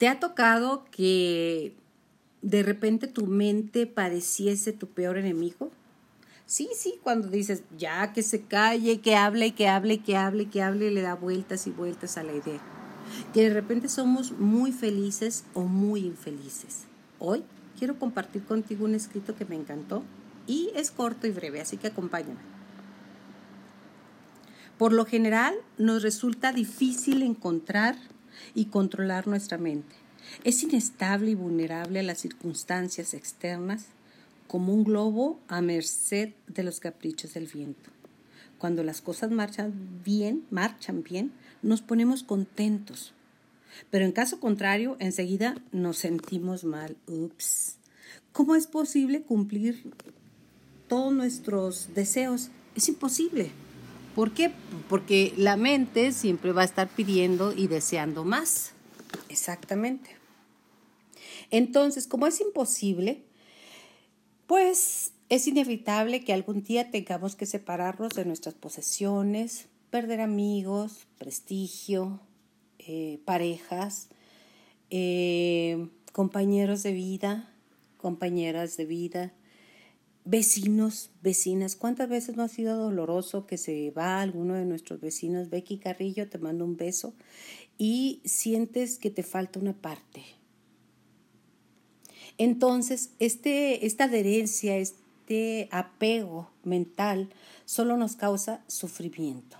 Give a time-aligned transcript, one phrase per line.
[0.00, 1.74] ¿Te ha tocado que
[2.40, 5.70] de repente tu mente pareciese tu peor enemigo?
[6.46, 10.62] Sí, sí, cuando dices, ya que se calle, que hable, que hable, que hable, que
[10.62, 12.62] hable, le da vueltas y vueltas a la idea.
[13.34, 16.84] Que de repente somos muy felices o muy infelices.
[17.18, 17.44] Hoy
[17.78, 20.02] quiero compartir contigo un escrito que me encantó
[20.46, 22.40] y es corto y breve, así que acompáñame.
[24.78, 27.96] Por lo general, nos resulta difícil encontrar
[28.54, 29.94] y controlar nuestra mente.
[30.44, 33.86] Es inestable y vulnerable a las circunstancias externas
[34.46, 37.90] como un globo a merced de los caprichos del viento.
[38.58, 39.72] Cuando las cosas marchan
[40.04, 43.12] bien, marchan bien, nos ponemos contentos.
[43.90, 46.96] Pero en caso contrario, enseguida nos sentimos mal.
[47.06, 47.76] Ups.
[48.32, 49.92] ¿Cómo es posible cumplir
[50.88, 52.50] todos nuestros deseos?
[52.74, 53.50] Es imposible.
[54.20, 54.52] ¿Por qué?
[54.90, 58.72] Porque la mente siempre va a estar pidiendo y deseando más.
[59.30, 60.10] Exactamente.
[61.50, 63.24] Entonces, como es imposible,
[64.46, 72.20] pues es inevitable que algún día tengamos que separarnos de nuestras posesiones, perder amigos, prestigio,
[72.78, 74.10] eh, parejas,
[74.90, 77.54] eh, compañeros de vida,
[77.96, 79.32] compañeras de vida,
[80.24, 81.76] vecinos, vecinas.
[81.76, 85.50] ¿Cuántas veces no ha sido doloroso que se va alguno de nuestros vecinos?
[85.50, 87.14] Becky Carrillo, te mando un beso
[87.78, 90.22] y sientes que te falta una parte.
[92.38, 97.30] Entonces, este, esta adherencia, este apego mental
[97.64, 99.56] solo nos causa sufrimiento.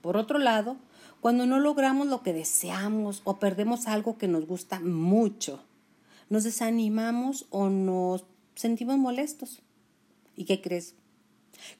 [0.00, 0.76] Por otro lado,
[1.20, 5.62] cuando no logramos lo que deseamos o perdemos algo que nos gusta mucho,
[6.30, 9.62] nos desanimamos o nos sentimos molestos.
[10.40, 10.94] ¿Y qué crees?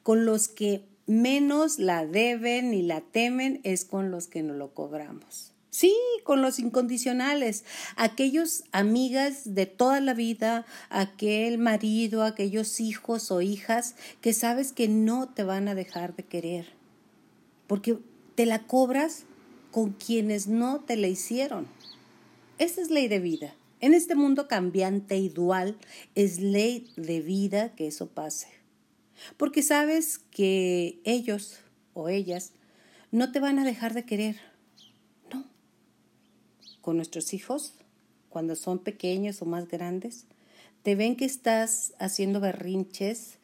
[0.03, 4.75] Con los que menos la deben ni la temen es con los que no lo
[4.75, 5.55] cobramos.
[5.71, 7.65] Sí, con los incondicionales,
[7.97, 14.89] aquellos amigas de toda la vida, aquel marido, aquellos hijos o hijas que sabes que
[14.89, 16.67] no te van a dejar de querer,
[17.67, 17.97] porque
[18.35, 19.23] te la cobras
[19.71, 21.67] con quienes no te la hicieron.
[22.59, 23.55] Esa es ley de vida.
[23.81, 25.79] En este mundo cambiante y dual
[26.15, 28.49] es ley de vida que eso pase.
[29.37, 31.61] Porque sabes que ellos
[31.95, 32.53] o ellas
[33.11, 34.37] no te van a dejar de querer.
[35.33, 35.47] No.
[36.83, 37.75] Con nuestros hijos,
[38.29, 40.27] cuando son pequeños o más grandes,
[40.83, 43.40] te ven que estás haciendo berrinches,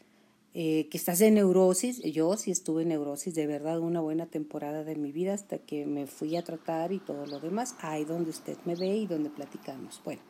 [0.59, 2.01] eh, que estás en neurosis.
[2.03, 5.85] Yo sí estuve en neurosis, de verdad, una buena temporada de mi vida hasta que
[5.85, 7.75] me fui a tratar y todo lo demás.
[7.81, 10.01] Ahí donde usted me ve y donde platicamos.
[10.03, 10.23] Bueno,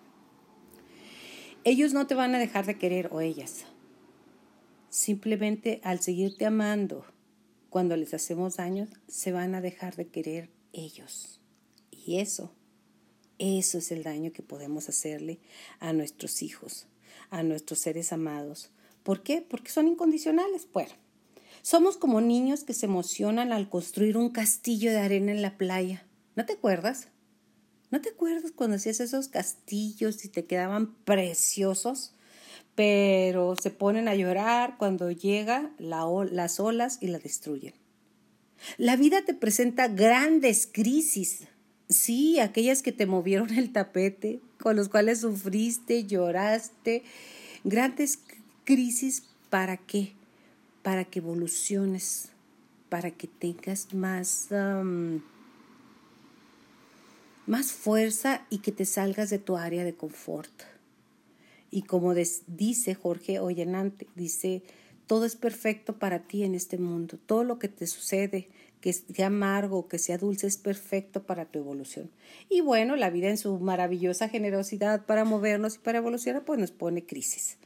[1.63, 3.67] ellos no te van a dejar de querer o ellas.
[4.89, 7.05] Simplemente al seguirte amando,
[7.71, 11.41] cuando les hacemos daño, se van a dejar de querer ellos.
[11.93, 12.53] Y eso,
[13.39, 15.39] eso es el daño que podemos hacerle
[15.79, 16.89] a nuestros hijos,
[17.31, 18.73] a nuestros seres amados.
[19.07, 19.41] ¿Por qué?
[19.41, 20.67] Porque son incondicionales.
[20.73, 20.91] Bueno,
[21.63, 26.05] somos como niños que se emocionan al construir un castillo de arena en la playa.
[26.35, 27.07] ¿No te acuerdas?
[27.93, 32.15] ¿No te acuerdas cuando hacías esos castillos y te quedaban preciosos?
[32.75, 37.75] Pero se ponen a llorar cuando llega las olas y la destruyen.
[38.77, 41.47] La vida te presenta grandes crisis.
[41.89, 47.05] Sí, aquellas que te movieron el tapete, con los cuales sufriste, lloraste.
[47.63, 48.19] Grandes
[48.67, 50.13] crisis, ¿para qué?
[50.83, 52.29] Para que evoluciones,
[52.91, 54.49] para que tengas más
[57.47, 60.51] más fuerza y que te salgas de tu área de confort.
[61.71, 64.63] Y como dice Jorge Ollenante, dice,
[65.07, 68.49] todo es perfecto para ti en este mundo, todo lo que te sucede,
[68.81, 72.11] que sea amargo, que sea dulce, es perfecto para tu evolución.
[72.49, 76.73] Y bueno, la vida en su maravillosa generosidad para movernos y para evolucionar, pues nos
[76.73, 77.59] pone crisis.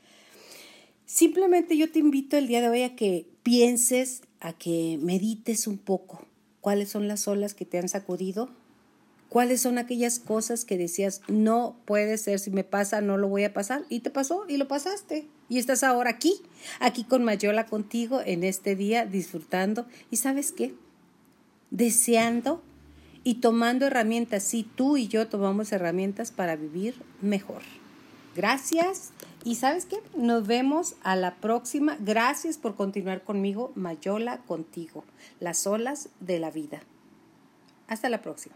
[1.12, 5.76] Simplemente yo te invito el día de hoy a que pienses, a que medites un
[5.76, 6.24] poco
[6.60, 8.48] cuáles son las olas que te han sacudido,
[9.28, 13.42] cuáles son aquellas cosas que decías, no puede ser, si me pasa, no lo voy
[13.42, 15.26] a pasar, y te pasó y lo pasaste.
[15.48, 16.40] Y estás ahora aquí,
[16.78, 19.86] aquí con Mayola contigo en este día, disfrutando.
[20.12, 20.76] ¿Y sabes qué?
[21.72, 22.62] Deseando
[23.24, 24.44] y tomando herramientas.
[24.44, 27.62] Sí, tú y yo tomamos herramientas para vivir mejor.
[28.36, 29.10] Gracias.
[29.44, 30.02] Y sabes qué?
[30.14, 31.96] Nos vemos a la próxima.
[32.00, 35.04] Gracias por continuar conmigo, Mayola contigo.
[35.38, 36.80] Las olas de la vida.
[37.88, 38.54] Hasta la próxima.